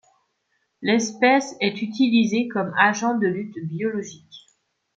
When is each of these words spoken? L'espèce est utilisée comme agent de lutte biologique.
L'espèce 0.81 1.55
est 1.59 1.83
utilisée 1.83 2.47
comme 2.47 2.73
agent 2.75 3.19
de 3.19 3.27
lutte 3.27 3.59
biologique. 3.67 4.47